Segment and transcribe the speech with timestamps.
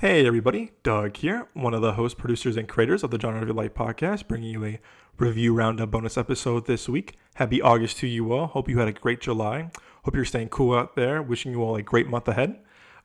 [0.00, 3.46] Hey everybody, Doug here, one of the host, producers, and creators of the Genre of
[3.46, 4.80] Your Life podcast, bringing you a
[5.18, 7.18] review roundup bonus episode this week.
[7.34, 8.46] Happy August to you all.
[8.46, 9.70] Hope you had a great July.
[10.04, 11.20] Hope you're staying cool out there.
[11.20, 12.60] Wishing you all a great month ahead.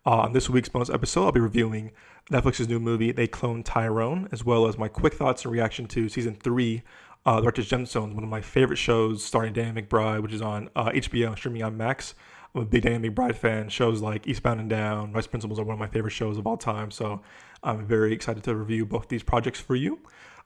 [0.05, 1.91] Uh, on this week's bonus episode, I'll be reviewing
[2.31, 6.07] Netflix's new movie, They Clone Tyrone, as well as my quick thoughts and reaction to
[6.07, 6.81] season three,
[7.25, 10.69] uh, The Righteous Gemstones, one of my favorite shows starring Danny McBride, which is on
[10.77, 12.15] uh, HBO streaming on Max.
[12.55, 13.67] I'm a big Danny McBride fan.
[13.67, 16.55] Shows like Eastbound and Down, Vice Principals are one of my favorite shows of all
[16.55, 16.89] time.
[16.89, 17.21] So
[17.61, 19.99] I'm very excited to review both these projects for you.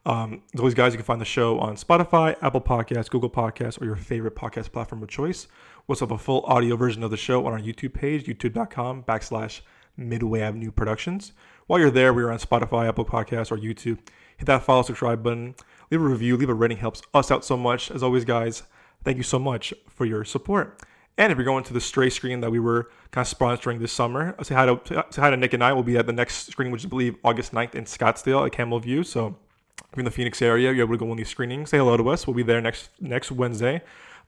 [0.07, 3.79] Um, as always, guys, you can find the show on Spotify, Apple Podcasts, Google Podcasts,
[3.79, 5.47] or your favorite podcast platform of choice.
[5.85, 9.61] We'll have a full audio version of the show on our YouTube page, youtube.com backslash
[9.95, 11.33] Midway Avenue Productions.
[11.67, 13.99] While you're there, we're on Spotify, Apple Podcasts, or YouTube.
[14.37, 15.53] Hit that follow, subscribe button,
[15.91, 17.91] leave a review, leave a rating, helps us out so much.
[17.91, 18.63] As always, guys,
[19.03, 20.81] thank you so much for your support.
[21.19, 23.91] And if you're going to the Stray screen that we were kind of sponsoring this
[23.91, 24.79] summer, say hi to
[25.11, 25.73] say hi to Nick and I.
[25.73, 28.53] We'll be at the next screening, which is I believe August 9th in Scottsdale at
[28.53, 29.03] Camel View.
[29.03, 29.35] So
[29.79, 31.71] if you're in the Phoenix area, you're able to go on these screenings.
[31.71, 32.25] Say hello to us.
[32.25, 33.81] We'll be there next next Wednesday.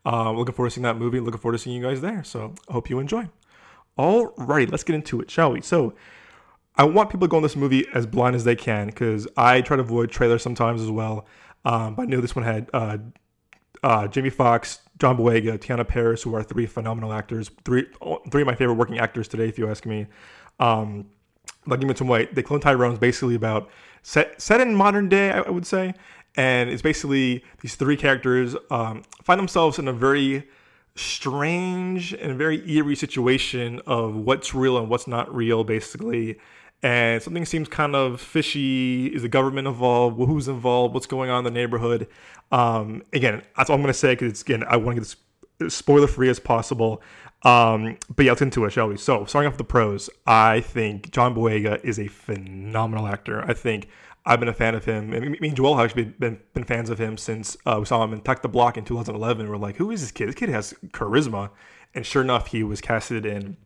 [0.06, 1.22] Uh, looking forward to seeing that movie.
[1.22, 2.26] Looking forward to seeing you guys there.
[2.26, 3.30] So I hope you enjoy.
[3.96, 5.62] All right, let's get into it, shall we?
[5.62, 5.94] So
[6.76, 9.62] I want people to go on this movie as blind as they can because I
[9.62, 11.26] try to avoid trailers sometimes as well.
[11.64, 12.98] Um, but I knew this one had uh,
[13.84, 17.88] uh, Foxx, John Boyega, Teyonah Parris, who are three phenomenal actors, three
[18.30, 20.06] three of my favorite working actors today, if you ask me.
[20.60, 21.08] Um,
[21.66, 23.68] like you mentioned, White, They Clone Tyrone is basically about
[24.04, 25.96] set set in modern day, I, would say,
[26.36, 30.48] and it's basically these three characters um, find themselves in a very
[30.94, 36.38] strange and very eerie situation of what's real and what's not real, basically
[36.84, 39.08] and something seems kind of fishy.
[39.08, 40.18] Is the government involved?
[40.18, 40.94] Who's involved?
[40.94, 42.08] What's going on in the neighborhood?
[42.52, 45.16] Um, again, that's all I'm going to say because again, I want to get
[45.66, 47.02] as spoiler free as possible.
[47.44, 48.98] Um, but yeah, let's get into it, shall we?
[48.98, 53.44] So, starting off with the pros, I think John Boyega is a phenomenal actor.
[53.48, 53.88] I think
[54.26, 55.10] I've been a fan of him.
[55.10, 58.14] me and Joel have actually been, been fans of him since uh, we saw him
[58.14, 59.50] in Attack the Block in 2011.
[59.50, 60.28] We're like, who is this kid?
[60.28, 61.50] This kid has charisma.
[61.96, 63.58] And sure enough, he was casted in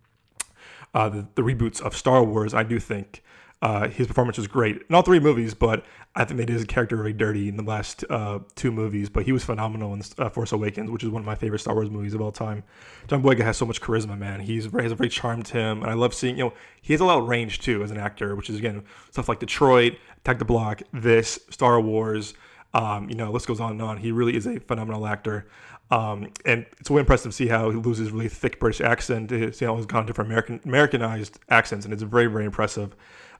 [0.95, 3.21] uh, the, the, reboots of Star Wars, I do think
[3.61, 5.83] uh, his performance was great in all three movies, but
[6.15, 9.09] I think they did his character very dirty in the last uh, two movies.
[9.09, 11.73] But he was phenomenal in uh, Force Awakens, which is one of my favorite Star
[11.73, 12.63] Wars movies of all time.
[13.07, 14.39] John Boyega has so much charisma, man.
[14.39, 16.37] He's he has a very charmed him, and I love seeing.
[16.37, 18.83] You know, he has a lot of range too as an actor, which is again
[19.11, 22.33] stuff like Detroit, Attack the Block, this Star Wars.
[22.73, 23.97] Um, you know, list goes on and on.
[23.97, 25.47] He really is a phenomenal actor.
[25.91, 29.29] Um, and it's really impressive to see how he loses really thick British accent.
[29.29, 32.95] To see how he's gone different American Americanized accents, and it's very very impressive.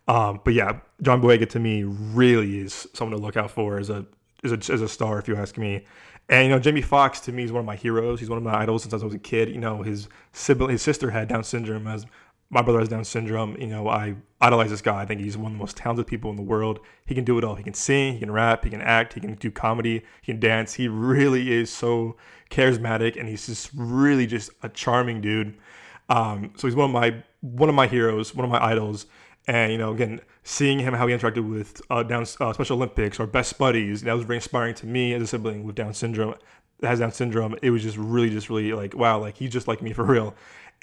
[0.07, 3.89] Um, but yeah, John Boyega to me really is someone to look out for as
[3.89, 4.05] a
[4.44, 5.85] as a, as a star, if you ask me.
[6.29, 8.19] And you know, Jamie Foxx to me is one of my heroes.
[8.19, 9.50] He's one of my idols since I was a kid.
[9.50, 12.05] You know, his sibling, his sister had Down syndrome as
[12.55, 13.57] my brother has Down syndrome.
[13.59, 15.01] You know, I idolize this guy.
[15.01, 16.79] I think he's one of the most talented people in the world.
[17.05, 17.55] He can do it all.
[17.55, 20.39] He can sing, he can rap, he can act, he can do comedy, he can
[20.39, 20.73] dance.
[20.73, 22.16] He really is so
[22.49, 25.57] charismatic, and he's just really just a charming dude.
[26.07, 29.05] Um, so he's one of my one of my heroes, one of my idols.
[29.47, 33.19] And you know, again, seeing him how he interacted with uh, Down uh, Special Olympics
[33.19, 36.35] or best buddies, that was very inspiring to me as a sibling with Down syndrome.
[36.79, 37.57] That has Down syndrome.
[37.61, 40.33] It was just really, just really like wow, like he's just like me for real.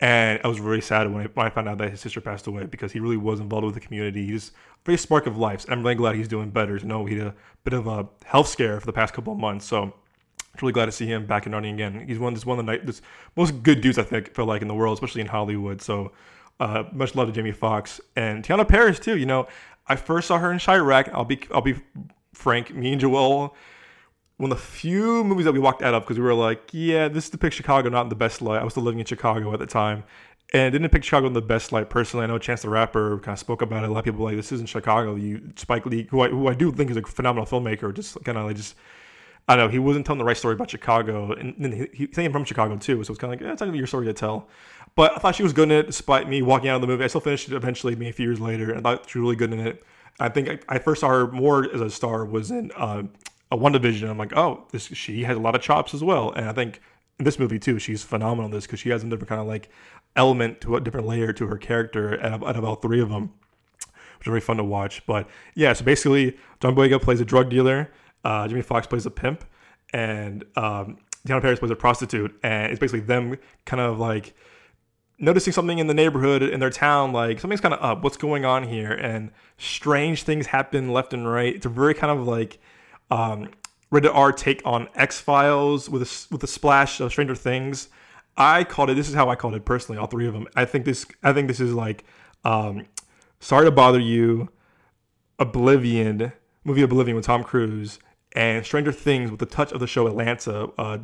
[0.01, 2.91] And I was really sad when I, found out that his sister passed away because
[2.91, 4.27] he really was involved with the community.
[4.27, 4.51] He's
[4.85, 5.65] very spark of life.
[5.65, 6.79] And I'm really glad he's doing better.
[6.79, 9.39] To know he had a bit of a health scare for the past couple of
[9.39, 9.65] months.
[9.65, 9.93] So I'm
[10.61, 12.05] really glad to see him back in running again.
[12.09, 13.01] He's one, one of the night,
[13.37, 15.81] most good dudes I think feel like in the world, especially in Hollywood.
[15.81, 16.13] So
[16.59, 19.17] uh, much love to Jamie Foxx and Teyonah Parris too.
[19.17, 19.47] You know,
[19.87, 21.11] I first saw her in Chi-Raq.
[21.13, 21.77] I'll be I'll be
[22.35, 22.75] frank.
[22.75, 23.55] Me and Joel
[24.43, 27.07] one of the few movies that we walked out of because we were like, yeah,
[27.07, 28.61] this depicts Chicago not in the best light.
[28.61, 30.03] I was still living in Chicago at the time.
[30.53, 32.25] And it didn't depict Chicago in the best light personally.
[32.25, 33.89] I know Chance the Rapper kind of spoke about it.
[33.89, 35.15] A lot of people were like, this isn't Chicago.
[35.15, 38.37] You Spike Lee, who I, who I do think is a phenomenal filmmaker, just kind
[38.37, 38.75] of like just
[39.47, 42.07] I don't know, he wasn't telling the right story about Chicago, and, and he, he
[42.09, 43.87] came from Chicago too, so it's kind of like, eh, it's not gonna be your
[43.87, 44.49] story to tell.
[44.95, 47.03] But I thought she was good in it, despite me walking out of the movie.
[47.03, 49.23] I still finished it eventually, maybe a few years later, and I thought she was
[49.23, 49.85] really good in it.
[50.21, 53.05] I think I, I first saw her more as a star was in uh,
[53.53, 54.09] a WandaVision.
[54.09, 56.81] I'm like, oh, this she has a lot of chops as well, and I think
[57.19, 59.47] in this movie too, she's phenomenal in this because she has a different kind of
[59.47, 59.69] like
[60.17, 63.33] element to a different layer to her character out of, all three of them,
[64.19, 65.05] which is very fun to watch.
[65.07, 67.93] But yeah, so basically, John Boyega plays a drug dealer,
[68.25, 69.45] uh, Jimmy Foxx plays a pimp,
[69.93, 70.97] and um,
[71.27, 74.35] Teyonah Parris plays a prostitute, and it's basically them kind of like
[75.19, 78.45] noticing something in the neighborhood in their town like something's kind of up what's going
[78.45, 82.59] on here and strange things happen left and right it's a very kind of like
[83.13, 83.51] um,
[83.91, 87.89] rated R take on X Files with a, with a splash of Stranger Things.
[88.37, 88.95] I called it.
[88.95, 89.99] This is how I called it personally.
[89.99, 90.49] All three of them.
[90.57, 91.05] I think this.
[91.23, 92.05] I think this is like
[92.45, 92.87] um,
[93.39, 94.49] Sorry to Bother You,
[95.39, 96.33] Oblivion,
[96.65, 97.99] movie Oblivion with Tom Cruise,
[98.35, 100.99] and Stranger Things with the touch of the show Atlanta, uh,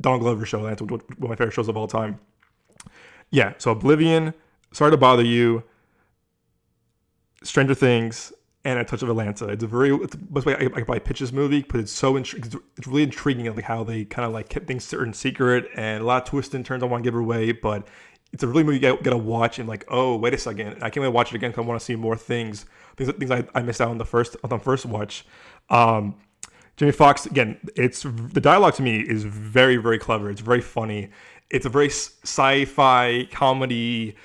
[0.00, 2.18] Donald Glover show Atlanta, one of my favorite shows of all time.
[3.30, 4.32] Yeah, so Oblivion,
[4.72, 5.62] Sorry to Bother You,
[7.42, 8.32] Stranger Things,
[8.64, 9.48] and A Touch of Atlanta.
[9.48, 11.80] It's a very, it's the best way I, I can probably pitch this movie, but
[11.80, 15.12] it's so, intri- it's really intriguing like how they kind of like kept things certain
[15.12, 17.86] secret and a lot of twists and turns I want to give away, but
[18.32, 21.02] it's a really movie you gotta watch and like, oh, wait a second, I can't
[21.02, 22.66] wait to watch it again because I want to see more things,
[22.96, 25.24] things, things I, I missed out on the first, on the first watch.
[25.70, 26.16] Um,
[26.76, 27.58] Jamie Foxx again.
[27.76, 30.30] It's the dialogue to me is very very clever.
[30.30, 31.10] It's very funny.
[31.50, 34.16] It's a very sci-fi comedy,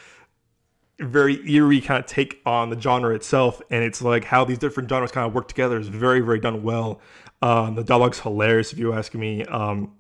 [1.00, 4.90] very eerie kind of take on the genre itself, and it's like how these different
[4.90, 7.00] genres kind of work together is very very done well.
[7.42, 9.46] Um, the dialogue's hilarious if you ask me.
[9.46, 9.94] Um,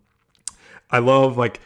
[0.92, 1.62] I love like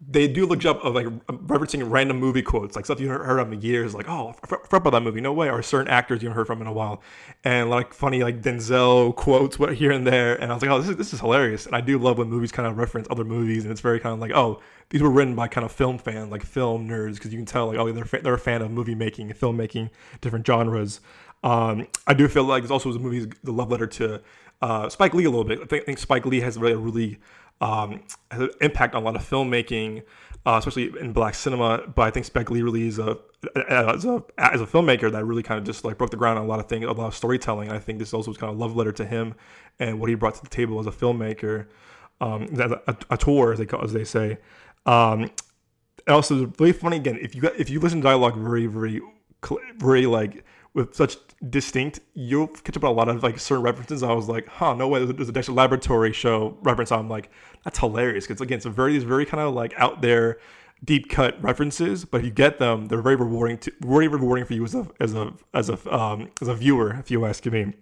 [0.00, 3.38] they do a good job of like referencing random movie quotes, like stuff you heard
[3.40, 6.22] of in years, like, oh, I forgot about that movie, no way, or certain actors
[6.22, 7.02] you haven't heard from in a while,
[7.42, 10.88] and like funny like Denzel quotes here and there, and I was like, oh, this
[10.88, 13.64] is this is hilarious, and I do love when movies kind of reference other movies,
[13.64, 14.60] and it's very kind of like, oh,
[14.90, 17.66] these were written by kind of film fans, like film nerds, because you can tell
[17.66, 19.90] like, oh, they're they're a fan of movie making, filmmaking,
[20.20, 21.00] different genres.
[21.42, 24.22] Um, I do feel like this also was a movie, the love letter to
[24.60, 25.60] uh, Spike Lee a little bit.
[25.60, 27.18] I think, I think Spike Lee has really a really
[27.60, 30.02] um, has an impact on a lot of filmmaking,
[30.46, 31.86] uh, especially in black cinema.
[31.94, 33.18] But I think Spike Lee really is a
[33.68, 36.44] as a as a filmmaker that really kind of just like broke the ground on
[36.44, 37.70] a lot of things, a lot of storytelling.
[37.70, 39.34] I think this also was kind of a love letter to him
[39.78, 41.66] and what he brought to the table as a filmmaker,
[42.20, 44.38] um, as a, a, tour as they call, as they say.
[44.86, 45.30] Um,
[46.06, 49.00] and also really funny again if you if you listen to dialogue very very
[49.76, 51.16] very like with such
[51.48, 54.02] distinct, you'll catch up on a lot of like certain references.
[54.02, 55.04] I was like, huh, no way.
[55.04, 56.92] There's a Dexter Laboratory show reference.
[56.92, 57.30] I'm like,
[57.64, 58.26] that's hilarious.
[58.26, 60.38] Because again, it's very, these very kind of like out there,
[60.84, 62.04] deep cut references.
[62.04, 64.86] But if you get them, they're very rewarding to, very rewarding for you as a
[65.00, 67.74] as a as a um, as a viewer, if you ask me.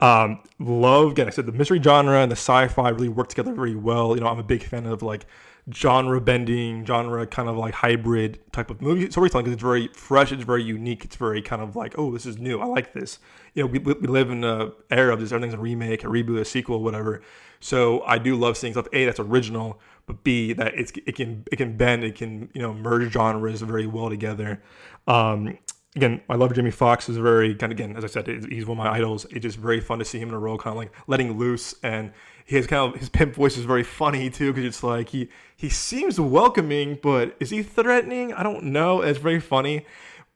[0.00, 1.28] Um, love again.
[1.28, 4.16] I said the mystery genre and the sci-fi really work together very well.
[4.16, 5.26] You know, I'm a big fan of like
[5.72, 10.32] genre bending, genre kind of like hybrid type of movie storytelling because it's very fresh,
[10.32, 13.18] it's very unique, it's very kind of like, oh, this is new, I like this.
[13.54, 16.40] You know, we, we live in an era of just everything's a remake, a reboot,
[16.40, 17.22] a sequel, whatever.
[17.60, 21.44] So I do love seeing stuff A that's original, but B that it's it can
[21.52, 24.60] it can bend, it can you know merge genres very well together.
[25.06, 25.58] Um,
[25.94, 27.08] again, I love Jimmy Foxx.
[27.08, 29.26] is very kind of again, as I said, he's one of my idols.
[29.26, 31.74] It's just very fun to see him in a role, kind of like letting loose,
[31.84, 32.12] and
[32.44, 35.68] his kind of his pimp voice is very funny too, because it's like he he
[35.68, 38.32] seems welcoming, but is he threatening?
[38.34, 39.00] I don't know.
[39.00, 39.86] It's very funny.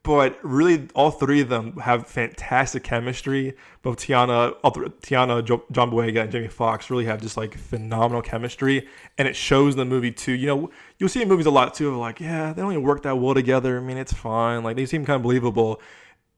[0.02, 3.56] But really, all three of them have fantastic chemistry.
[3.82, 8.86] Both Teyonah, Teyonah, John Boyega, and Jamie Foxx really have just like phenomenal chemistry,
[9.18, 10.30] and it shows in the movie too.
[10.30, 12.84] You know, you'll see in movies a lot too of like, yeah, they don't even
[12.84, 13.78] work that well together.
[13.78, 14.62] I mean, it's fine.
[14.62, 15.82] Like they seem kind of believable.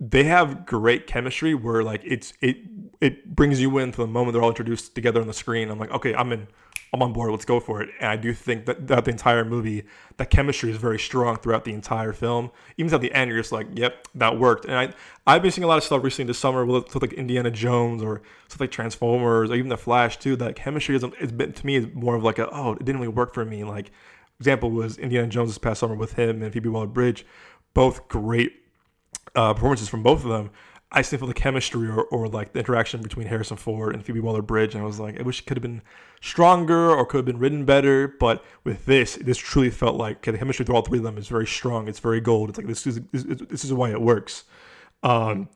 [0.01, 2.59] They have great chemistry where like it's it
[3.01, 5.71] it brings you in for the moment they're all introduced together on the screen.
[5.71, 6.47] I'm like, okay, I'm in.
[6.91, 7.31] I'm on board.
[7.31, 7.91] Let's go for it.
[8.01, 9.85] And I do think that throughout the entire movie,
[10.17, 12.51] that chemistry is very strong throughout the entire film.
[12.79, 14.95] Even at the end, you're just like, "Yep, that worked." And I,
[15.27, 18.03] I've been seeing a lot of stuff recently this summer with stuff like Indiana Jones
[18.03, 20.35] or stuff like Transformers or even The Flash too.
[20.37, 23.01] That chemistry is, it's been to me is more of like a, oh, it didn't
[23.01, 23.65] really work for me.
[23.65, 23.91] Like
[24.41, 27.27] example was Indiana Jones this past summer with him and Phoebe Waller-Bridge,
[27.75, 28.53] both great
[29.35, 30.51] uh, performances from both of them.
[30.91, 34.21] I still feel the chemistry or, or like the interaction between Harrison Ford and Phoebe
[34.21, 35.83] Waller Bridge, and I was like, I wish it could have been
[36.23, 38.09] stronger or could have been written better.
[38.09, 41.19] But with this, this truly felt like okay, the chemistry through all three of them
[41.19, 41.89] is very strong.
[41.89, 42.49] It's very gold.
[42.49, 44.45] It's like this is this, is why it works.
[45.03, 45.49] Um,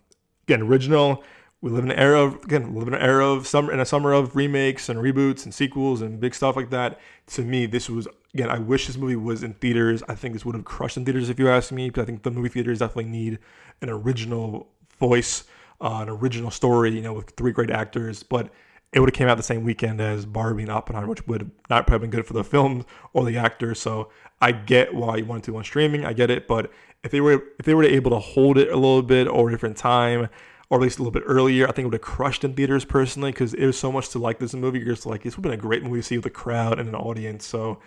[0.46, 1.24] again, original.
[1.62, 3.86] We live in an era of again, live in an era of summer in a
[3.86, 7.00] summer of remakes and reboots and sequels and big stuff like that.
[7.28, 8.48] To me, this was again.
[8.48, 10.02] I wish this movie was in theaters.
[10.08, 11.88] I think this would have crushed in theaters if you ask me.
[11.88, 13.38] Because I think the movie theaters definitely need
[13.80, 15.44] an original voice,
[15.80, 18.50] uh, an original story, you know, with three great actors, but
[18.92, 21.86] it would have came out the same weekend as Barbie and Oppenheimer, which would not
[21.86, 22.84] probably been good for the film
[23.14, 23.80] or the actors.
[23.80, 24.10] So
[24.40, 26.04] I get why you wanted to on streaming.
[26.04, 26.70] I get it, but
[27.02, 29.52] if they were if they were able to hold it a little bit or a
[29.52, 30.28] different time,
[30.68, 32.84] or at least a little bit earlier, I think it would have crushed in theaters
[32.84, 34.78] personally because there's so much to like this movie.
[34.78, 36.78] You're just like this would have been a great movie to see with a crowd
[36.78, 37.46] and an audience.
[37.46, 37.78] So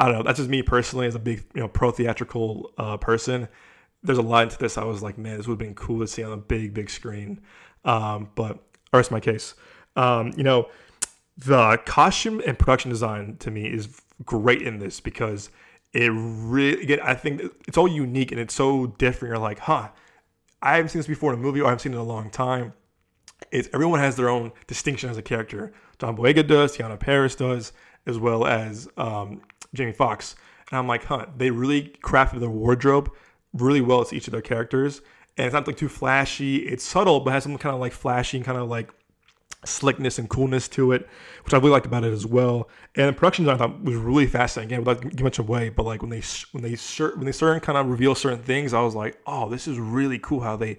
[0.00, 0.22] I don't know.
[0.24, 3.48] That's just me personally as a big you know pro theatrical uh, person
[4.02, 4.78] there's a line to this.
[4.78, 6.90] I was like, man, this would have been cool to see on a big, big
[6.90, 7.40] screen.
[7.84, 8.58] Um, but
[8.92, 9.54] I rest my case.
[9.96, 10.68] Um, you know,
[11.36, 15.50] the costume and production design to me is great in this because
[15.92, 19.32] it really, again, I think it's all unique and it's so different.
[19.32, 19.88] You're like, huh,
[20.62, 22.04] I haven't seen this before in a movie or I haven't seen it in a
[22.04, 22.72] long time.
[23.50, 25.72] It's everyone has their own distinction as a character.
[25.98, 27.72] John Boyega does, Teyonah Parris does,
[28.06, 29.40] as well as um,
[29.74, 30.36] Jamie Foxx.
[30.70, 33.10] And I'm like, huh, they really crafted their wardrobe
[33.52, 35.02] really well as each of their characters.
[35.36, 36.56] and it's not like too flashy.
[36.56, 38.90] It's subtle, but has some kind of like flashy and kind of like
[39.64, 41.08] slickness and coolness to it,
[41.44, 42.68] which I really liked about it as well.
[42.96, 44.72] And the production design I thought was really fascinating.
[44.72, 46.22] Again, without giving much away, but like when they
[46.52, 46.76] when they
[47.14, 50.18] when they certain kind of reveal certain things, I was like, oh, this is really
[50.18, 50.78] cool how they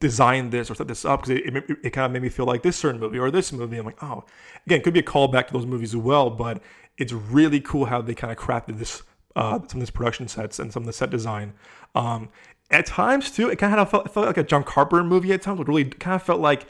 [0.00, 2.46] designed this or set this up because it, it, it, kind of made me feel
[2.46, 3.76] like this certain movie or this movie.
[3.76, 4.24] I'm like, oh,
[4.66, 6.60] again, it could be a callback to those movies as well, but
[6.98, 9.02] it's really cool how they kind of crafted this
[9.36, 11.54] uh, some of these production sets and some of the set design.
[11.94, 12.28] Um,
[12.70, 15.60] at times too, it kind of felt, felt like a John Carpenter movie at times.
[15.60, 16.66] It really kind of felt like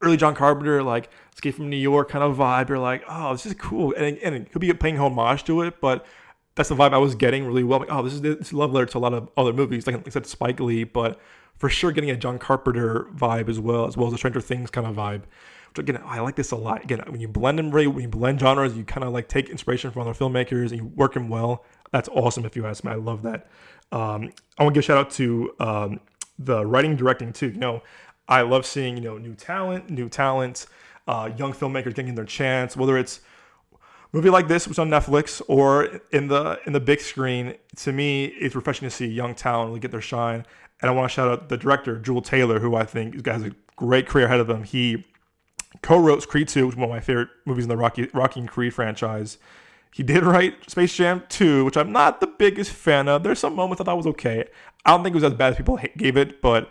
[0.00, 2.70] early John Carpenter, like Escape from New York kind of vibe.
[2.70, 5.80] You're like, oh, this is cool, and, and it could be paying homage to it,
[5.80, 6.06] but
[6.54, 7.80] that's the vibe I was getting really well.
[7.80, 9.94] Like, oh, this is this is love letter to a lot of other movies, like
[9.94, 11.20] I said, Spike Lee, but
[11.56, 14.70] for sure getting a John Carpenter vibe as well, as well as a Stranger Things
[14.70, 15.22] kind of vibe.
[15.68, 16.84] Which again, I like this a lot.
[16.84, 19.90] Again, when you blend them when you blend genres, you kind of like take inspiration
[19.90, 21.64] from other filmmakers and you work them well.
[21.92, 22.44] That's awesome.
[22.44, 23.48] If you ask me, I love that.
[23.92, 26.00] Um, I want to give a shout out to um,
[26.38, 27.50] the writing, directing too.
[27.50, 27.82] You know,
[28.28, 30.66] I love seeing you know new talent, new talent,
[31.06, 32.76] uh, young filmmakers getting their chance.
[32.76, 33.20] Whether it's
[34.12, 38.26] movie like this, which on Netflix, or in the in the big screen, to me,
[38.26, 40.44] it's refreshing to see young talent really get their shine.
[40.80, 43.52] And I want to shout out the director, Juel Taylor, who I think has a
[43.76, 44.62] great career ahead of him.
[44.62, 45.04] He
[45.82, 48.48] co-wrote Creed 2, which is one of my favorite movies in the Rocky Rocky and
[48.48, 49.38] Creed franchise.
[49.92, 53.22] He did write Space Jam 2, which I'm not the biggest fan of.
[53.22, 54.44] There's some moments I thought was okay.
[54.84, 56.70] I don't think it was as bad as people gave it, but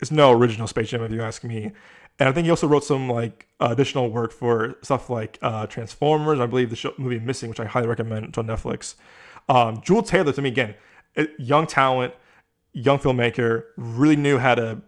[0.00, 1.72] it's no original Space Jam if you ask me.
[2.18, 5.66] And I think he also wrote some like uh, additional work for stuff like uh,
[5.66, 6.38] Transformers.
[6.38, 8.26] I believe the show, movie Missing, which I highly recommend.
[8.26, 8.94] It's on Netflix.
[9.48, 10.74] Um, Jules Taylor, to me, again,
[11.38, 12.14] young talent,
[12.72, 14.82] young filmmaker, really knew how to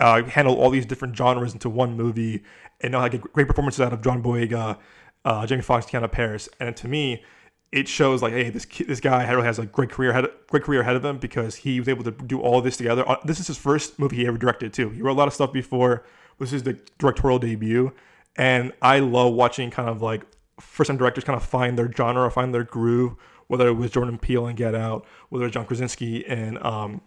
[0.00, 2.42] uh, handle all these different genres into one movie,
[2.80, 4.78] and know how to get great performances out of John Boyega,
[5.24, 6.48] uh, Jamie Foxx, Teyonah Parris.
[6.60, 7.24] And to me,
[7.72, 10.62] it shows like, hey, this kid, this guy really has a great career ahead, great
[10.62, 13.08] career ahead of him because he was able to do all this together.
[13.08, 14.90] Uh, this is his first movie he ever directed too.
[14.90, 16.04] He wrote a lot of stuff before.
[16.38, 17.92] This is the directorial debut,
[18.36, 20.22] and I love watching kind of like
[20.60, 23.14] first time directors kind of find their genre, or find their groove.
[23.48, 27.00] Whether it was Jordan Peele and Get Out, whether it was John Krasinski and um,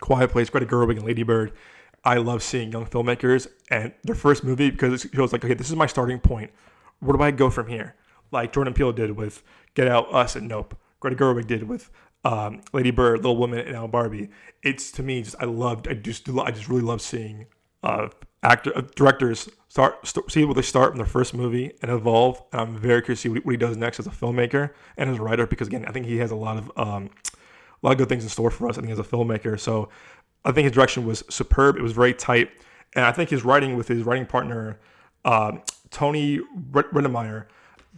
[0.00, 1.52] Quiet Place, Greta Gerwig and Lady Bird.
[2.04, 5.68] I love seeing young filmmakers and their first movie because it feels like, okay, this
[5.68, 6.50] is my starting point.
[7.00, 7.96] Where do I go from here?
[8.30, 9.42] Like Jordan Peele did with
[9.74, 10.76] Get Out, Us, and Nope.
[11.00, 11.90] Greta Gerwig did with
[12.24, 14.28] um, Lady Bird, Little Women, and now Barbie.
[14.62, 15.88] It's to me just I loved.
[15.88, 17.46] I just I just really love seeing
[17.82, 18.08] uh,
[18.42, 22.42] actor uh, directors start, start see where they start from their first movie and evolve.
[22.52, 25.18] And I'm very curious to see what he does next as a filmmaker and as
[25.18, 27.10] a writer because again I think he has a lot of um,
[27.82, 28.76] a lot of good things in store for us.
[28.76, 29.88] I think as a filmmaker, so
[30.48, 31.76] I think his direction was superb.
[31.76, 32.50] It was very tight,
[32.94, 34.80] and I think his writing with his writing partner
[35.24, 35.52] uh,
[35.90, 36.40] Tony
[36.72, 37.46] Rettenmaier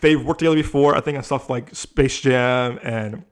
[0.01, 0.97] they've worked together before.
[0.97, 3.25] I think on stuff like Space Jam and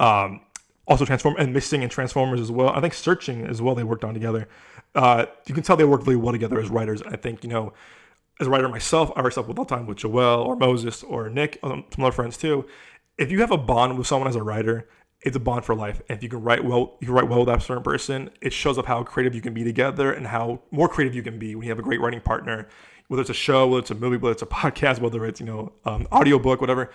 [0.00, 0.40] um,
[0.86, 2.70] also Transform and Missing and Transformers as well.
[2.70, 3.74] I think Searching as well.
[3.74, 4.48] They worked on together.
[4.94, 7.02] Uh, you can tell they worked really well together as writers.
[7.02, 7.72] I think you know,
[8.40, 11.28] as a writer myself, I write stuff all the time with Joel or Moses or
[11.28, 12.66] Nick, um, some other friends too.
[13.16, 14.88] If you have a bond with someone as a writer,
[15.22, 16.00] it's a bond for life.
[16.08, 18.30] And if you can write well, you write well with that certain person.
[18.40, 21.38] It shows up how creative you can be together and how more creative you can
[21.38, 22.68] be when you have a great writing partner
[23.08, 25.46] whether it's a show, whether it's a movie, whether it's a podcast, whether it's you
[25.46, 26.90] know um, audiobook, whatever,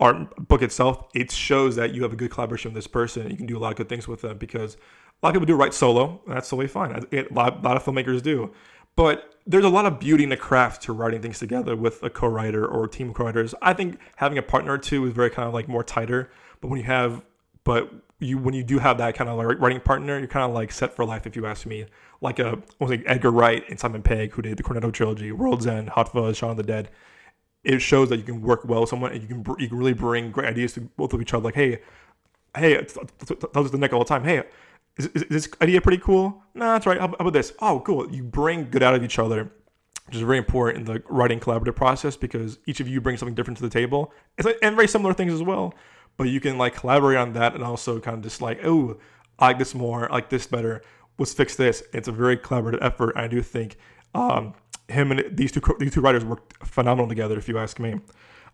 [0.00, 3.22] or book itself, it shows that you have a good collaboration with this person.
[3.22, 5.34] And you can do a lot of good things with them because a lot of
[5.34, 6.90] people do write solo, and that's totally fine.
[6.92, 8.52] A lot, a lot of filmmakers do,
[8.96, 12.10] but there's a lot of beauty in the craft to writing things together with a
[12.10, 13.54] co-writer or a team of co-writers.
[13.60, 16.30] I think having a partner or two is very kind of like more tighter.
[16.60, 17.22] But when you have,
[17.64, 20.54] but you when you do have that kind of like writing partner, you're kind of
[20.54, 21.86] like set for life, if you ask me.
[22.20, 25.32] Like uh, a was like Edgar Wright and Simon Pegg, who did the Cornetto trilogy,
[25.32, 26.90] World's End, Hot Fuzz, Shaun of the Dead.
[27.64, 29.94] It shows that you can work well with someone, and you can you can really
[29.94, 31.44] bring great ideas to both of each other.
[31.44, 31.80] Like, hey,
[32.56, 34.24] hey, tell us the Nick all the time.
[34.24, 34.42] Hey,
[34.96, 36.42] is, is, this idea pretty cool?
[36.54, 37.00] Nah, that's right.
[37.00, 37.52] How, how about this?
[37.60, 38.10] Oh, cool.
[38.10, 39.52] You bring good out of each other
[40.06, 43.34] which is very important in the writing collaborative process because each of you brings something
[43.36, 44.12] different to the table.
[44.36, 45.72] It's like, and very similar things as well
[46.16, 48.98] but you can like collaborate on that and also kind of just like, oh,
[49.38, 50.82] I like this more, I like this better.
[51.18, 51.82] Let's fix this.
[51.92, 53.16] It's a very collaborative effort.
[53.16, 53.76] I do think
[54.14, 54.54] um,
[54.88, 58.00] him and these two these two writers worked phenomenal together, if you ask me.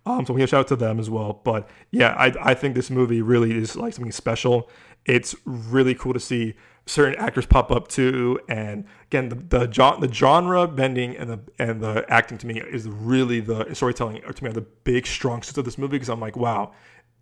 [0.05, 1.41] Um, so we have shout out to them as well.
[1.45, 4.71] But yeah, I, I think this movie really is like something special.
[5.05, 6.55] It's really cool to see
[6.87, 8.39] certain actors pop up too.
[8.49, 9.67] And again, the the,
[10.01, 14.45] the genre bending and the and the acting to me is really the storytelling to
[14.45, 16.73] me are the big strong suits of this movie because I'm like, wow,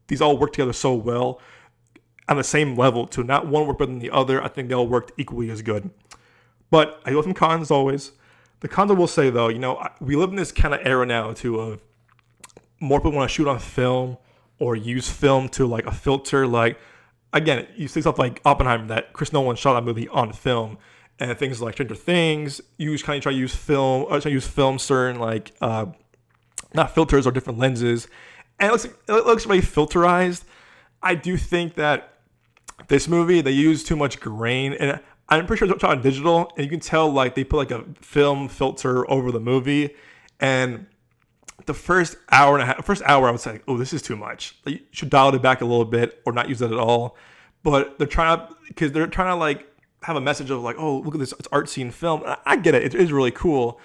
[0.08, 1.40] these all work together so well
[2.28, 4.42] on the same level to not one work better than the other.
[4.42, 5.90] I think they all worked equally as good.
[6.70, 8.12] But I go some cons always.
[8.60, 11.04] The cons I will say though, you know, we live in this kind of era
[11.04, 11.82] now too of
[12.80, 14.18] more people want to shoot on film
[14.58, 16.46] or use film to like a filter.
[16.46, 16.78] Like
[17.32, 20.78] again, you see stuff like Oppenheimer that Chris Nolan shot that movie on film,
[21.18, 24.30] and things like Stranger Things, you kind of try to use film, or try to
[24.30, 25.86] use film certain like uh,
[26.72, 28.08] not filters or different lenses,
[28.58, 30.44] and it looks it looks very filterized.
[31.02, 32.18] I do think that
[32.88, 36.64] this movie they use too much grain, and I'm pretty sure it's on digital, and
[36.64, 39.94] you can tell like they put like a film filter over the movie,
[40.40, 40.86] and
[41.66, 44.16] the first hour and a half, first hour, I was like, oh, this is too
[44.16, 44.56] much.
[44.64, 47.16] Like, you should dial it back a little bit or not use it at all.
[47.62, 49.66] But they're trying to, because they're trying to like
[50.02, 52.22] have a message of like, oh, look at this, it's art scene film.
[52.44, 53.80] I get it, it is really cool,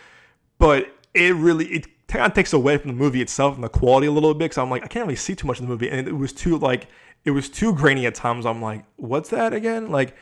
[0.58, 4.08] but it really it kind of takes away from the movie itself and the quality
[4.08, 4.46] a little bit.
[4.46, 6.34] Because I'm like, I can't really see too much of the movie, and it was
[6.34, 6.88] too like,
[7.26, 8.46] it was too grainy at times.
[8.46, 9.90] I'm like, what's that again?
[9.90, 10.16] Like,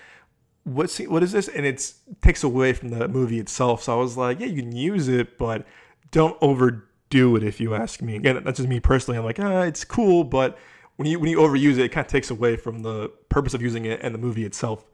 [0.63, 1.47] what's what is this?
[1.47, 3.83] And it takes away from the movie itself.
[3.83, 5.65] So I was like, yeah, you can use it, but
[6.11, 7.43] don't overdo it.
[7.43, 9.17] If you ask me, again, that's just me personally.
[9.17, 10.57] I'm like, ah, it's cool, but
[10.97, 13.61] when you when you overuse it, it kind of takes away from the purpose of
[13.61, 14.85] using it and the movie itself.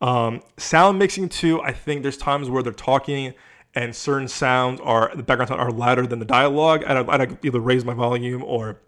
[0.00, 1.62] Um, sound mixing too.
[1.62, 3.34] I think there's times where they're talking
[3.74, 6.84] and certain sounds are the background sound are louder than the dialogue.
[6.84, 8.80] I'd, I'd either raise my volume or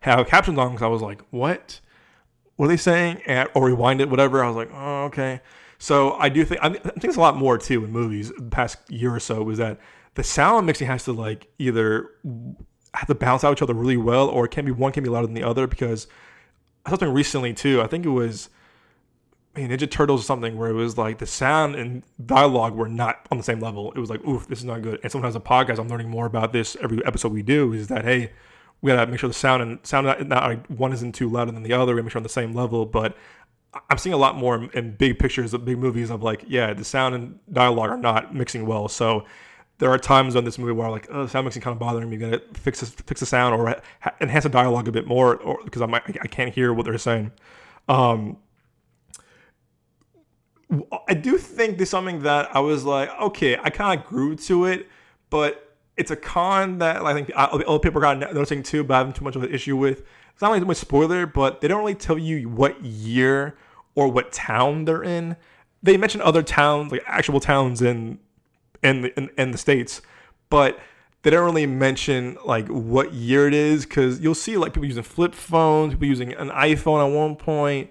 [0.00, 1.80] have captions on because I was like, what?
[2.56, 3.22] What are they saying?
[3.26, 4.42] And, or rewind it, whatever.
[4.42, 5.40] I was like, oh, okay.
[5.78, 8.32] So I do think I think it's a lot more too in movies.
[8.36, 9.78] The past year or so was that
[10.14, 12.10] the sound mixing has to like either
[12.94, 15.10] have to balance out each other really well, or it can be one can be
[15.10, 15.66] louder than the other.
[15.66, 16.06] Because
[16.86, 17.82] I something recently too.
[17.82, 18.48] I think it was
[19.60, 23.26] mean, Ninja Turtles or something where it was like the sound and dialogue were not
[23.30, 23.92] on the same level.
[23.92, 25.00] It was like, oof, this is not good.
[25.02, 27.72] And sometimes a podcast, I'm learning more about this every episode we do.
[27.72, 28.32] Is that hey,
[28.80, 31.52] we gotta make sure the sound and sound not, not like one isn't too louder
[31.52, 31.94] than the other.
[31.94, 32.84] We make sure on the same level.
[32.84, 33.16] But
[33.90, 36.84] I'm seeing a lot more in, big pictures of big movies of like, yeah, the
[36.84, 38.88] sound and dialogue are not mixing well.
[38.88, 39.24] So
[39.78, 42.08] there are times on this movie where I'm like, oh, sound mixing kind of bothering
[42.10, 42.16] me.
[42.16, 45.58] Gotta fix this, fix the sound or ha- enhance the dialogue a bit more, or
[45.64, 47.32] because I'm I can't hear what they're saying.
[47.88, 48.38] Um,
[51.08, 54.64] I do think there's something that I was like, okay, I kind of grew to
[54.66, 54.88] it,
[55.30, 58.98] but it's a con that I think uh, other people got noticing too, but I
[58.98, 60.02] haven't too much of an issue with.
[60.32, 63.56] It's not too much spoiler, but they don't really tell you what year
[63.94, 65.36] or what town they're in.
[65.82, 68.18] They mention other towns, like actual towns in
[68.82, 70.02] in the, in, in the states,
[70.50, 70.78] but
[71.22, 75.02] they don't really mention like what year it is because you'll see like people using
[75.02, 77.90] flip phones, people using an iPhone at one point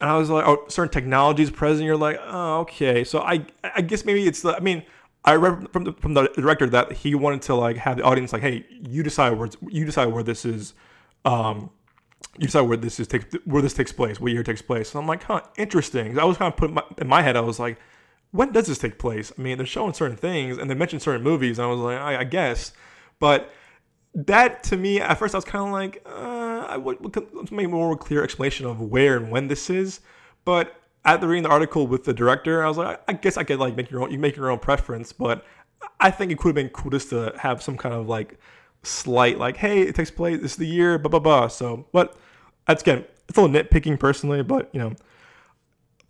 [0.00, 1.86] and I was like, oh, certain technologies present.
[1.86, 3.02] You're like, oh, okay.
[3.04, 4.54] So I, I guess maybe it's the.
[4.54, 4.82] I mean,
[5.24, 8.32] I read from the from the director that he wanted to like have the audience
[8.32, 10.74] like, hey, you decide where you decide where this is,
[11.24, 11.70] um,
[12.38, 14.90] you decide where this is takes where this takes place, what year takes place.
[14.90, 16.18] So I'm like, huh, interesting.
[16.18, 17.36] I was kind of putting my, in my head.
[17.36, 17.78] I was like,
[18.32, 19.32] when does this take place?
[19.36, 21.98] I mean, they're showing certain things and they mentioned certain movies, and I was like,
[21.98, 22.72] I, I guess,
[23.18, 23.50] but
[24.16, 26.02] that to me at first I was kind of like.
[26.06, 26.98] Uh, I would
[27.34, 30.00] let's make a more clear explanation of where and when this is.
[30.44, 30.74] But
[31.04, 33.76] after reading the article with the director, I was like, I guess I could like
[33.76, 34.10] make your own.
[34.10, 35.44] You make your own preference, but
[36.00, 38.38] I think it could have been cool just to have some kind of like
[38.82, 41.48] slight like, hey, it takes place this is the year, blah blah blah.
[41.48, 42.16] So, but
[42.66, 44.92] that's again, it's a little nitpicking personally, but you know,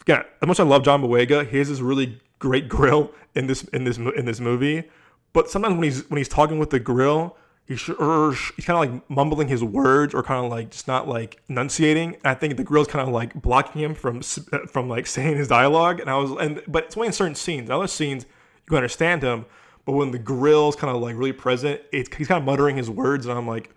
[0.03, 3.47] again, as much as I love John Boyega, he has this really great grill in
[3.47, 4.85] this in this in this movie.
[5.33, 9.11] But sometimes when he's when he's talking with the grill, he's he's kind of like
[9.11, 12.15] mumbling his words or kind of like just not like enunciating.
[12.15, 15.37] And I think the grill's kind of like blocking him from uh, from like saying
[15.37, 16.01] his dialogue.
[16.01, 17.69] And I was and but it's only in certain scenes.
[17.69, 19.47] In other scenes you can understand him,
[19.85, 22.91] but when the grill's kind of like really present, it's he's kind of muttering his
[22.91, 23.71] words, and I'm like,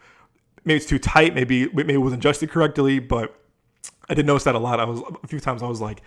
[0.65, 3.35] maybe it's too tight, maybe maybe it wasn't adjusted correctly, but
[4.09, 4.79] I did notice that a lot.
[4.79, 6.01] I was a few times I was like,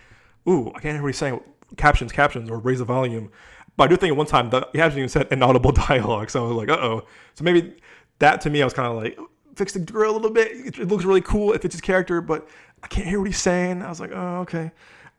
[0.47, 1.39] ooh, I can't hear what he's saying.
[1.77, 3.31] Captions, captions, or raise the volume.
[3.75, 6.45] But I do think at one time that he hasn't even said inaudible dialogue, so
[6.45, 7.05] I was like, uh oh.
[7.35, 7.75] So maybe
[8.19, 9.17] that to me, I was kind of like,
[9.55, 10.51] fix the grill a little bit.
[10.51, 11.53] It, it, looks really cool.
[11.53, 12.47] It fits his character, but
[12.83, 13.81] I can't hear what he's saying.
[13.81, 14.71] I was like, oh okay.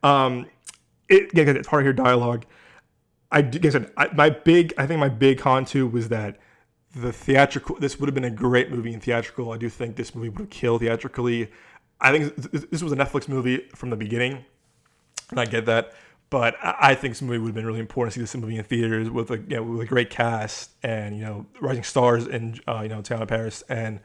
[0.02, 0.46] Um,
[1.08, 2.44] it it's hard to hear dialogue.
[3.30, 6.38] I said, I, my big, I think my big con too was that
[6.94, 7.76] the theatrical.
[7.78, 9.52] This would have been a great movie in theatrical.
[9.52, 11.50] I do think this movie would have killed theatrically.
[12.00, 14.44] I think this was a Netflix movie from the beginning,
[15.30, 15.94] and I get that.
[16.30, 18.64] But I think this movie would have been really important to see this movie in
[18.64, 22.58] theaters with a you know, with a great cast and you know rising stars in
[22.66, 24.00] uh, you know Teyonah Parris and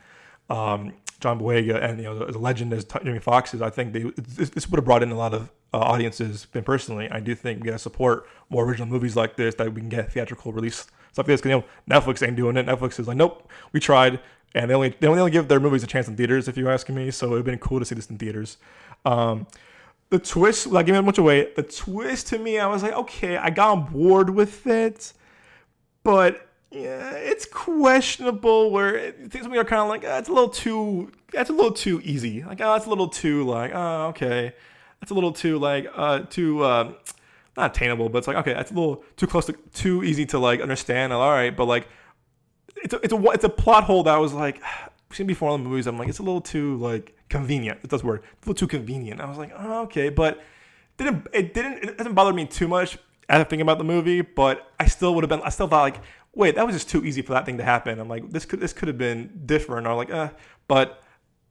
[0.49, 3.61] um, John Boyega and you know the, legend as Jamie Foxx is.
[3.61, 6.47] I think they, this, this, would have brought in a lot of uh, audiences.
[6.53, 9.73] And personally, I do think we got to support more original movies like this that
[9.73, 11.41] we can get theatrical release stuff like this.
[11.41, 12.65] Because you know Netflix ain't doing it.
[12.65, 14.19] Netflix is like, nope, we tried,
[14.55, 16.47] and they only they only give their movies a chance in theaters.
[16.47, 18.57] If you ask me, so it would have been cool to see this in theaters.
[19.05, 19.47] Um,
[20.09, 23.49] the twist, without giving much away, the twist to me, I was like, okay, I
[23.49, 25.13] got on board with it,
[26.03, 28.71] but yeah, it's questionable.
[28.71, 31.53] Where it, things we are kind of like, uh, it's a little too, that's a
[31.53, 32.43] little too easy.
[32.43, 34.53] Like, oh, it's a little too like, oh, okay,
[34.99, 36.93] that's a little too like, uh, too, uh,
[37.57, 40.39] not attainable, but it's like, okay, that's a little too close to, too easy to
[40.39, 41.13] like understand.
[41.13, 41.87] All right, but like,
[42.83, 44.61] it's a, it's a, it's a plot hole that I was like,
[45.11, 45.87] seen before in the movies.
[45.87, 47.81] I'm like, it's a little too like convenient.
[47.81, 48.21] That's the word.
[48.21, 49.21] A little too convenient.
[49.21, 50.41] I was like, oh, okay, but
[50.97, 54.71] didn't it didn't it doesn't bother me too much after thinking about the movie, but
[54.79, 56.01] I still would have been I still thought like,
[56.33, 57.99] wait, that was just too easy for that thing to happen.
[57.99, 60.29] I'm like, this could this could have been different, or like, uh,
[60.67, 61.01] but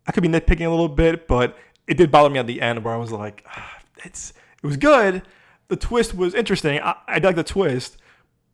[0.07, 2.85] I could be nitpicking a little bit, but it did bother me at the end
[2.85, 5.23] where I was like, ah, it's it was good.
[5.69, 6.81] The twist was interesting.
[6.81, 7.99] I, I the twist,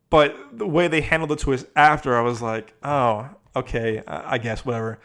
[0.09, 4.65] but the way they handled the twist after, I was like, oh, okay, I guess
[4.65, 4.99] whatever.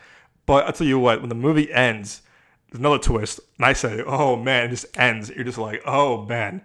[0.46, 2.22] But I'll tell you what, when the movie ends,
[2.70, 5.30] there's another twist, and I say, oh man, it just ends.
[5.30, 6.62] You're just like, oh man,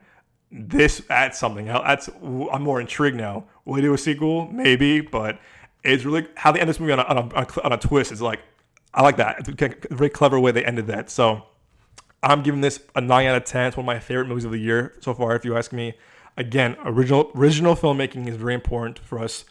[0.51, 1.65] this adds something.
[1.65, 3.45] That's I'm more intrigued now.
[3.65, 4.51] Will they do a sequel?
[4.51, 5.39] Maybe, but
[5.83, 8.11] it's really how they end this movie on a, on a, on a twist.
[8.11, 8.39] Is like,
[8.93, 9.39] I like that.
[9.39, 11.09] It's a very clever way they ended that.
[11.09, 11.43] So
[12.23, 13.67] I'm giving this a nine out of ten.
[13.67, 15.95] It's one of my favorite movies of the year so far, if you ask me.
[16.37, 19.45] Again, original original filmmaking is very important for us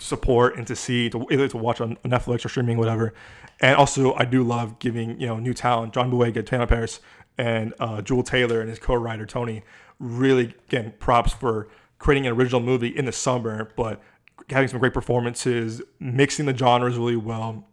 [0.00, 3.14] support and to see, to either to watch on Netflix or streaming, whatever.
[3.60, 7.00] And also, I do love giving you know new talent, John Boyega, Teyonah Parris,
[7.38, 9.62] and uh, Juel Taylor and his co-writer Tony.
[9.98, 14.00] Really, again, props for creating an original movie in the summer, but
[14.48, 17.66] having some great performances, mixing the genres really well.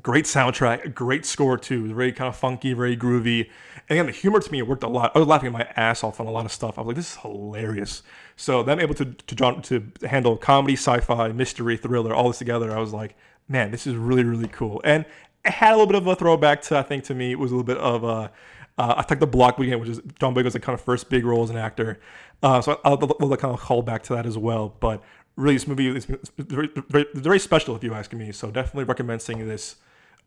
[0.00, 1.92] Great soundtrack, great score too.
[1.92, 3.50] Very kind of funky, very groovy.
[3.88, 5.12] And again, the humor to me worked a lot.
[5.14, 6.78] I was laughing my ass off on a lot of stuff.
[6.78, 8.02] I was like, this is hilarious.
[8.36, 12.78] So them able to to, to handle comedy, sci-fi, mystery, thriller, all this together, I
[12.78, 13.16] was like,
[13.48, 14.80] man, this is really really cool.
[14.82, 15.04] And
[15.44, 17.52] it had a little bit of a throwback to I think to me it was
[17.52, 18.32] a little bit of a
[18.78, 21.24] uh, I took the block weekend, which is John Boyega's like kind of first big
[21.24, 22.00] role as an actor.
[22.42, 24.74] Uh, so I'll, I'll, kind of call back to that as well.
[24.80, 25.02] But
[25.36, 26.06] really, this movie is
[26.38, 28.32] very, very, very special if you ask me.
[28.32, 29.76] So definitely recommend seeing this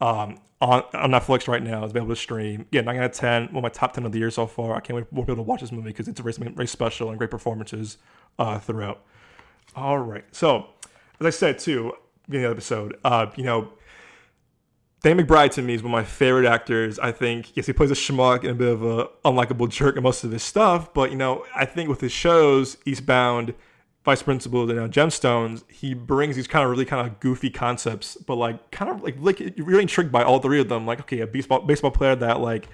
[0.01, 1.83] um, on, on Netflix right now.
[1.83, 2.65] It's available to stream.
[2.71, 3.47] Yeah, 9 out of 10.
[3.47, 4.75] One of my top 10 of the year so far.
[4.75, 7.09] I can't wait to be able to watch this movie because it's very, very special
[7.09, 7.97] and great performances
[8.39, 9.01] uh, throughout.
[9.75, 10.25] All right.
[10.31, 10.67] So,
[11.19, 11.93] as I said too,
[12.29, 13.69] in the episode, uh, you know,
[15.01, 16.97] Danny McBride to me is one of my favorite actors.
[16.97, 20.03] I think yes, he plays a schmuck and a bit of a unlikable jerk in
[20.03, 23.53] most of his stuff, but you know, I think with his shows, Eastbound,
[24.05, 28.15] Vice Principals, and now Gemstones, he brings these kind of really kind of goofy concepts,
[28.15, 30.85] but like kind of like like you're really intrigued by all three of them.
[30.85, 32.69] Like okay, a baseball baseball player that like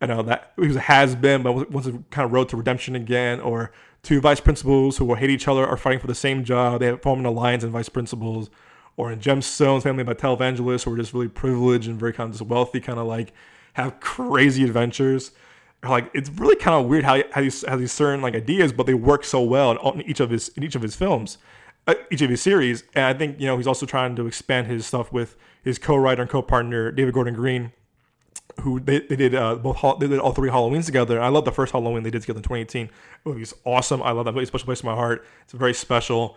[0.00, 2.56] you know that he was a has been, but once it kind of road to
[2.56, 3.70] redemption again, or
[4.02, 6.80] two vice principals who will hate each other are fighting for the same job.
[6.80, 8.50] They form an alliance in vice principals
[8.96, 12.38] or in Gemstones, family by televangelists who are just really privileged and very kind of
[12.38, 13.32] just wealthy, kind of like
[13.74, 15.32] have crazy adventures.
[15.84, 18.72] Like it's really kind of weird how he, how he has these certain like ideas,
[18.72, 21.38] but they work so well in, in each of his in each of his films,
[21.88, 22.84] uh, each of his series.
[22.94, 26.22] And I think you know he's also trying to expand his stuff with his co-writer
[26.22, 27.72] and co-partner David Gordon Green,
[28.60, 31.20] who they, they did uh, both they did all three Halloweens together.
[31.20, 32.88] I love the first Halloween they did together in 2018.
[33.26, 34.02] It was awesome.
[34.04, 35.26] I love that movie, special place in my heart.
[35.42, 36.36] It's a very special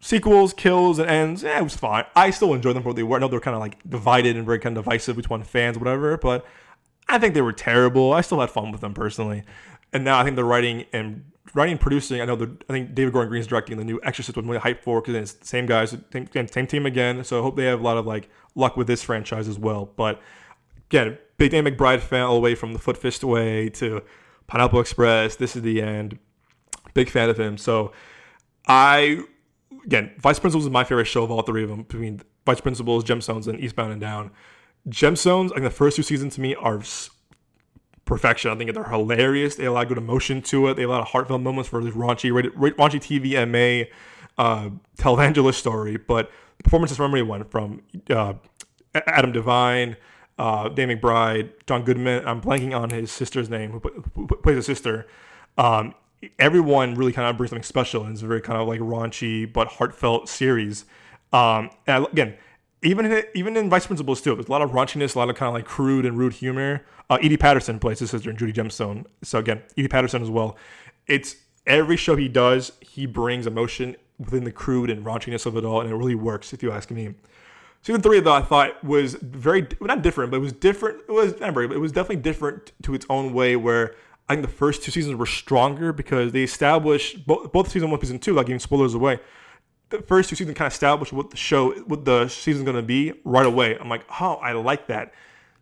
[0.00, 2.04] sequels, kills, and ends, yeah, it was fine.
[2.14, 3.16] I still enjoy them for what they were.
[3.16, 6.16] I know they're kind of like divided and very kind of divisive between fans, whatever,
[6.16, 6.46] but
[7.08, 8.12] I think they were terrible.
[8.12, 9.44] I still had fun with them personally.
[9.92, 12.94] And now I think the writing and writing and producing, I know the I think
[12.94, 15.66] David Gordon Green's directing the new Exorcist, was really hyped for because it's the same
[15.66, 17.24] guys, same, same team again.
[17.24, 19.86] So I hope they have a lot of like luck with this franchise as well.
[19.96, 20.20] But
[20.90, 24.02] again, big Danny McBride fan all the way from the Foot Fist Away to
[24.46, 25.36] Pineapple Express.
[25.36, 26.18] This is the end.
[26.94, 27.56] Big fan of him.
[27.56, 27.92] So
[28.66, 29.22] I
[29.84, 33.04] again, Vice Principals is my favorite show of all three of them between Vice Principals,
[33.04, 34.30] Gemstones, and Eastbound and Down.
[34.88, 36.82] Gemstones, think the first two seasons to me are
[38.04, 38.50] perfection.
[38.50, 39.56] I think they're hilarious.
[39.56, 40.74] They a of good emotion to it.
[40.74, 43.90] They have a lot of heartfelt moments for this raunchy, raunchy TV MA
[44.42, 45.96] uh, televangelist story.
[45.96, 46.30] But
[46.64, 48.34] performances from everyone from uh,
[48.94, 49.96] Adam Devine,
[50.38, 52.26] uh, McBride, John Goodman.
[52.26, 55.06] I'm blanking on his sister's name, who, plays his sister.
[55.56, 55.94] Um,
[56.38, 59.50] everyone really kind of brings something special and it's a very kind of like raunchy
[59.50, 60.84] but heartfelt series.
[61.32, 62.36] Um, and again,
[62.82, 65.36] even in, even in Vice Principals too, there's a lot of raunchiness, a lot of
[65.36, 66.84] kind of like crude and rude humor.
[67.10, 69.04] Uh, Edi Patterson plays his sister, and Judy Gemstone.
[69.22, 70.56] So again, Edi Patterson as well.
[71.06, 71.36] It's
[71.66, 75.80] every show he does, he brings emotion within the crude and raunchiness of it all,
[75.80, 76.52] and it really works.
[76.52, 77.14] If you ask me.
[77.82, 81.00] Season three, though, I thought was very well, not different, but it was different.
[81.08, 83.94] It was remember, it was definitely different to its own way, where
[84.28, 87.98] I think the first two seasons were stronger because they established both, both season one,
[87.98, 89.20] and season two, like giving spoilers away.
[89.90, 93.14] The first two seasons kind of established what the show, what the season's gonna be
[93.24, 93.76] right away.
[93.78, 95.14] I'm like, oh, I like that.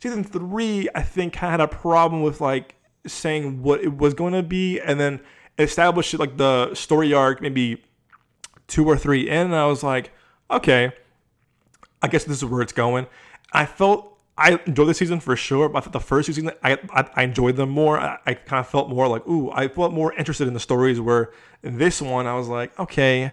[0.02, 2.74] Season three, I think, had a problem with like
[3.06, 5.20] saying what it was going to be, and then
[5.58, 7.82] established like the story arc maybe
[8.66, 10.12] two or three in, and I was like,
[10.50, 10.92] okay,
[12.02, 13.06] I guess this is where it's going.
[13.52, 16.78] I felt I enjoyed the season for sure, but I thought the first season I,
[16.90, 17.98] I, I enjoyed them more.
[17.98, 21.00] I, I kind of felt more like, ooh, I felt more interested in the stories.
[21.00, 23.32] Where in this one, I was like, okay,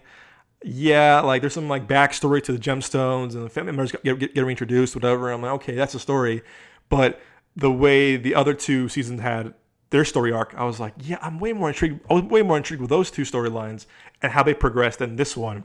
[0.66, 4.34] yeah, like there's some like backstory to the gemstones and the family members get, get,
[4.34, 5.30] get reintroduced, whatever.
[5.30, 6.42] I'm like, okay, that's a story.
[6.88, 7.20] But
[7.54, 9.52] the way the other two seasons had
[9.90, 12.00] their story arc, I was like, yeah, I'm way more intrigued.
[12.08, 13.84] I was way more intrigued with those two storylines
[14.22, 15.64] and how they progressed than this one.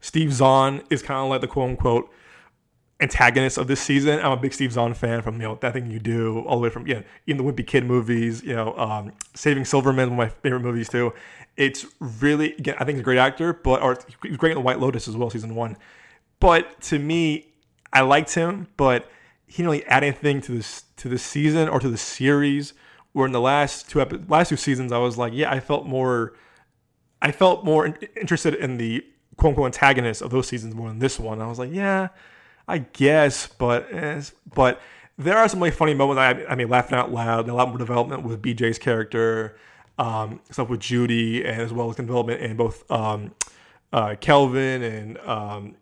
[0.00, 2.10] Steve Zahn is kind of like the quote unquote
[3.02, 4.20] antagonist of this season.
[4.20, 6.62] I'm a big Steve Zahn fan from you know that thing you do all the
[6.62, 10.34] way from yeah, even the Wimpy Kid movies, you know, um, Saving Silverman, one of
[10.34, 11.12] my favorite movies too.
[11.56, 14.62] It's really again, I think he's a great actor, but or he's great in the
[14.62, 15.76] White Lotus as well, season one.
[16.40, 17.52] But to me,
[17.92, 19.08] I liked him, but
[19.46, 22.74] he didn't really add anything to this to the season or to the series.
[23.12, 25.86] Where in the last two epi- last two seasons, I was like, yeah, I felt
[25.86, 26.32] more,
[27.20, 29.04] I felt more interested in the
[29.36, 31.42] quote unquote antagonist of those seasons more than this one.
[31.42, 32.08] I was like, yeah,
[32.66, 34.22] I guess, but eh,
[34.54, 34.80] but
[35.18, 36.18] there are some really funny moments.
[36.18, 37.48] I, I mean, laughing out loud.
[37.48, 39.56] A lot more development with BJ's character,
[39.98, 43.34] um, stuff with Judy, and as well as development in both um,
[43.92, 45.76] uh, Kelvin and um,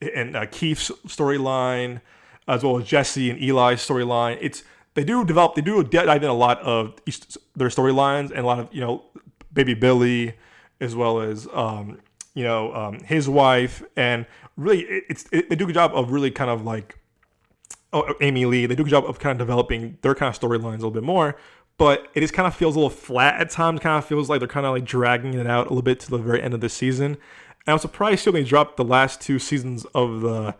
[0.00, 2.00] and uh, Keith's storyline,
[2.48, 4.38] as well as Jesse and Eli's storyline.
[4.40, 4.62] It's
[4.94, 5.54] they do develop.
[5.54, 7.20] They do dive in a lot of each,
[7.54, 9.04] their storylines and a lot of you know,
[9.52, 10.34] baby Billy,
[10.80, 11.98] as well as um,
[12.34, 16.10] you know um, his wife and really it's it, they do a good job of
[16.12, 16.98] really kind of like
[17.92, 18.66] oh, Aimee-Leigh.
[18.66, 20.90] They do a good job of kind of developing their kind of storylines a little
[20.90, 21.36] bit more.
[21.80, 23.80] But it just kind of feels a little flat at times.
[23.80, 26.10] Kind of feels like they're kind of like dragging it out a little bit to
[26.10, 27.06] the very end of the season.
[27.06, 30.54] And I was surprised they dropped the last two seasons of the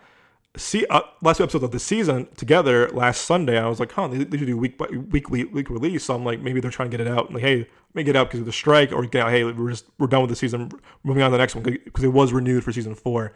[0.56, 3.58] see uh, last two episodes of the season together last Sunday.
[3.58, 6.04] I was like, huh, they, they do week by weekly week release.
[6.04, 7.30] So I'm like, maybe they're trying to get it out.
[7.30, 9.84] Like, hey, make it out because of the strike, or get out, hey, we're just
[9.98, 10.72] we're done with the season,
[11.04, 13.34] moving on to the next one because it was renewed for season four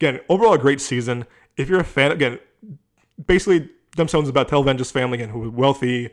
[0.00, 1.26] again, overall a great season.
[1.56, 2.38] If you're a fan, again,
[3.26, 6.10] basically Gemstones is about Telvange's family again, who was wealthy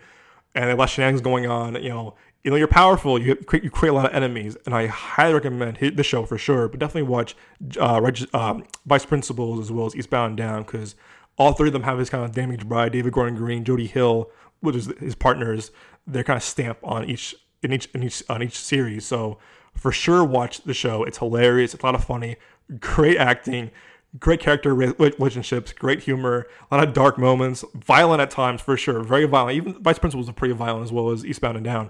[0.56, 1.82] and a lot of shenanigans going on.
[1.82, 3.22] You know, you know, you're powerful.
[3.22, 6.26] You create, you create a lot of enemies, and I highly recommend hit the show
[6.26, 6.68] for sure.
[6.68, 7.36] But definitely watch
[7.80, 10.96] uh, Reg, um, Vice Principals as well as Eastbound Down because
[11.38, 14.30] all three of them have his kind of Danny McBride, David Gordon Green, Jody Hill,
[14.62, 15.72] which is his partners.
[16.08, 19.06] Their kind of stamp on each in each in each on each series.
[19.06, 19.38] So
[19.74, 21.04] for sure, watch the show.
[21.04, 21.74] It's hilarious.
[21.74, 22.38] It's a lot of funny
[22.80, 23.72] great acting,
[24.20, 29.04] great character relationships, great humor, a lot of dark moments, violent at times for sure,
[29.04, 29.58] very violent.
[29.58, 31.90] Even Vice Principals was pretty violent as well as Eastbound and Down,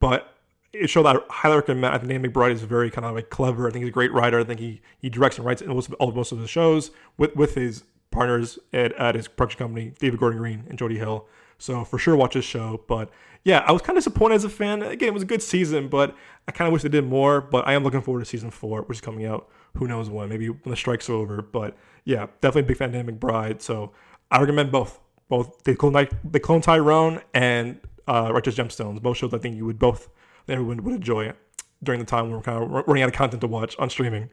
[0.00, 0.36] but
[0.72, 1.94] it showed that I highly recommend.
[1.94, 3.66] I think Danny McBride is very kind of like clever.
[3.66, 4.40] I think he's a great writer.
[4.40, 7.54] I think he he directs and writes most of, most of the shows with with
[7.54, 11.26] his partners at, at his production company, David Gordon Green and Jody Hill.
[11.58, 12.82] So for sure, watch this show.
[12.86, 13.10] But
[13.44, 14.82] yeah, I was kind of disappointed as a fan.
[14.82, 16.16] Again, it was a good season, but
[16.48, 17.40] I kind of wish they did more.
[17.40, 20.28] But I am looking forward to season four, which is coming out who knows when,
[20.28, 21.42] maybe when the strike's are over.
[21.42, 23.62] But yeah, definitely a big fan of Dan McBride.
[23.62, 23.92] So
[24.30, 25.00] I recommend both.
[25.28, 26.06] Both they clone
[26.40, 29.02] clone Tyrone and uh, Righteous Gemstones.
[29.02, 30.08] Both shows I think you would both
[30.48, 31.36] everyone would enjoy it
[31.82, 34.30] during the time when we're kind of running out of content to watch on streaming.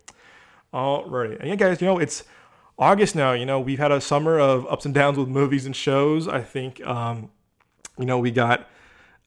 [0.73, 2.23] Alrighty, and yeah, guys, you know it's
[2.77, 3.33] August now.
[3.33, 6.27] You know we've had a summer of ups and downs with movies and shows.
[6.27, 7.29] I think um,
[7.97, 8.67] you know we got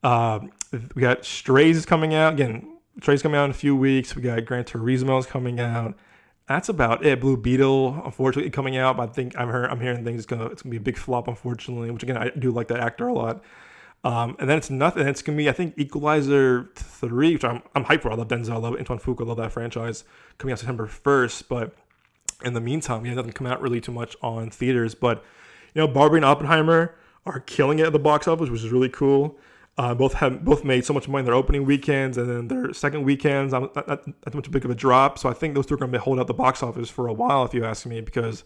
[0.02, 0.40] uh,
[0.94, 2.78] we got Strays is coming out again.
[3.00, 4.16] Strays coming out in a few weeks.
[4.16, 5.96] We got Gran Turismo is coming out
[6.46, 7.20] that's about it.
[7.20, 8.96] Blue Beetle, unfortunately, coming out.
[8.96, 10.96] But I think I'm hearing I'm hearing things it's gonna it's gonna be a big
[10.96, 11.90] flop, unfortunately.
[11.90, 13.42] Which again, I do like that actor a lot.
[14.04, 15.06] Um, and then it's nothing.
[15.08, 18.12] It's gonna be I think Equalizer three, which I'm I'm hyped for.
[18.12, 20.04] I love Denzel, I love Antoine Fuqua, I love that franchise.
[20.38, 21.74] Coming out September first, but
[22.44, 24.94] in the meantime, yeah, nothing come out really too much on theaters.
[24.94, 25.24] But
[25.74, 26.94] you know, Barbie and Oppenheimer
[27.24, 29.38] are killing it at the box office, which is really cool.
[29.78, 32.72] Uh, both have both made so much money in their opening weekends, and then their
[32.72, 35.18] second weekends not, not, not much big of a drop.
[35.18, 37.12] So I think those two are going to hold out the box office for a
[37.12, 38.44] while, if you ask me, because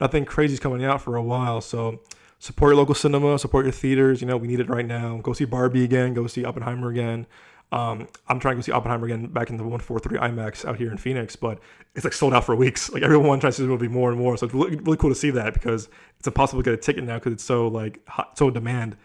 [0.00, 1.60] nothing crazy is coming out for a while.
[1.60, 2.00] So
[2.38, 4.22] support your local cinema, support your theaters.
[4.22, 5.18] You know we need it right now.
[5.18, 6.14] Go see Barbie again.
[6.14, 7.26] Go see Oppenheimer again.
[7.72, 10.92] Um, I'm trying to go see Oppenheimer again back in the 143 IMAX out here
[10.92, 11.58] in Phoenix, but
[11.94, 12.90] it's like sold out for weeks.
[12.92, 15.10] Like everyone tries to see the movie more and more, so it's really, really cool
[15.10, 18.06] to see that because it's impossible to get a ticket now because it's so like
[18.08, 18.96] hot, so demand.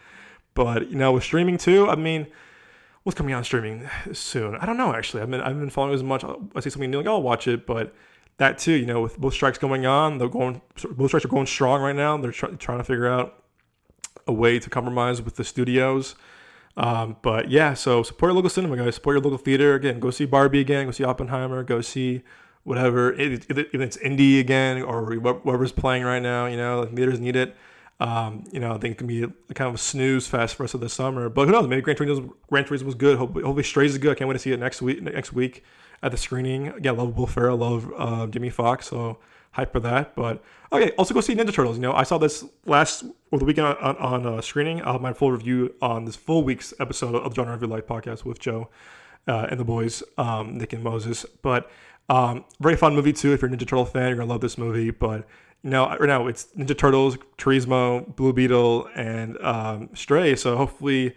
[0.54, 2.28] But you know, with streaming too, I mean,
[3.04, 4.56] what's coming out streaming soon?
[4.56, 5.24] I don't know actually.
[5.24, 6.24] I've been I've been following as much.
[6.24, 7.94] I see something new, like I'll watch it, but
[8.38, 11.46] that too, you know, with both strikes going on, they're going both strikes are going
[11.46, 12.18] strong right now.
[12.18, 13.44] They're try, trying to figure out
[14.28, 16.16] a way to compromise with the studios.
[16.78, 18.96] Um, but yeah, so support your local cinema, guys.
[18.96, 19.76] Support your local theater.
[19.76, 20.86] Again, go see Barbie again.
[20.86, 21.64] Go see Oppenheimer.
[21.64, 22.24] Go see
[22.64, 23.14] whatever.
[23.14, 27.56] If it's indie again or whatever's playing right now, you know, like theaters need it.
[28.00, 30.64] Um, you know, I think it can be a kind of a snooze fest for
[30.64, 31.28] us of the summer.
[31.28, 31.68] But who knows?
[31.68, 33.18] Maybe Gran Turismo, Gran Turismo was good.
[33.18, 34.12] Hopefully, hopefully Strays is good.
[34.12, 35.02] I can't wait to see it next week.
[35.02, 35.64] Next week
[36.02, 36.70] at the screening.
[36.70, 38.88] Again, love Will Ferrell, love uh, Jimmy Foxx.
[38.88, 39.18] So
[39.52, 40.16] hype for that.
[40.16, 41.78] But okay, also go see Ninja Turtles.
[41.78, 44.82] You know, I saw this last over the weekend on, on uh, screening.
[44.84, 47.88] I'll have my full review on this full week's episode of the Genre Review Life
[47.88, 48.70] podcast with Joe
[49.28, 51.26] uh, and the boys, um, Nick and Moses.
[51.42, 51.70] But
[52.10, 53.34] um, very fun movie too.
[53.34, 54.92] If you're a Ninja Turtle fan, you're gonna love this movie.
[54.92, 55.28] But
[55.64, 60.36] you know, right now it's Ninja Turtles, Turismo, Blue Beetle, and um, Stray.
[60.36, 61.16] So hopefully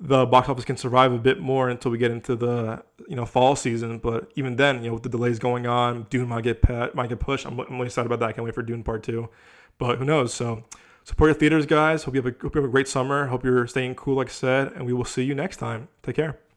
[0.00, 3.26] the box office can survive a bit more until we get into the you know
[3.26, 3.98] fall season.
[3.98, 7.10] But even then, you know, with the delays going on, Dune might get pet, might
[7.10, 7.46] get pushed.
[7.46, 8.30] I'm, I'm really excited about that.
[8.30, 9.28] I can't wait for Dune Part Two.
[9.78, 10.32] But who knows?
[10.32, 10.64] So
[11.04, 12.04] support your theaters, guys.
[12.04, 13.26] Hope you have a, hope you have a great summer.
[13.26, 15.88] Hope you're staying cool, like I said, and we will see you next time.
[16.02, 16.49] Take care.